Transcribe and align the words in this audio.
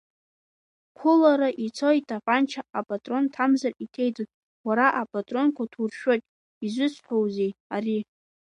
Қәылара 0.97 1.49
ицо 1.65 1.89
итапанча 1.99 2.61
апатрон 2.79 3.23
ҭамзар 3.33 3.73
иҭеиҵоит, 3.83 4.31
уара 4.67 4.87
апатронқәа 5.01 5.71
ҭуршәшәоит, 5.71 6.23
изызҳәоузеи 6.65 7.51
ари? 7.75 7.99